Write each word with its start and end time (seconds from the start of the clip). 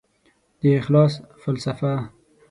د 0.61 0.63
اخلاص 0.81 1.13
فلسفه 1.41 1.93